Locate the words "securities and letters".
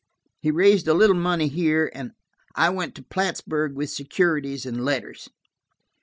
3.91-5.29